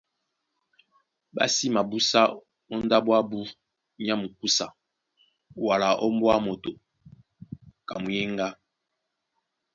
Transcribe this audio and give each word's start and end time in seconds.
Ɓá 1.35 1.43
sí 1.55 1.65
mabúsá 1.75 2.21
ó 2.73 2.75
ndáɓo 2.85 3.11
ábū 3.19 3.39
nyá 4.03 4.13
mukúsa 4.21 4.65
wala 5.65 5.87
ó 6.03 6.05
mbóá 6.15 6.35
moto 6.45 6.71
ka 7.87 7.95
muyéŋgá. 8.03 8.47